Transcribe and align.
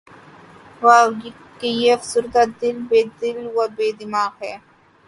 واے! 0.83 1.29
کہ 1.59 1.67
یہ 1.81 1.93
فسردہ 2.01 2.43
دل‘ 2.59 2.77
بے 2.89 3.01
دل 3.19 3.37
و 3.55 3.57
بے 3.75 3.87
دماغ 3.99 4.31
ہے 4.43 4.53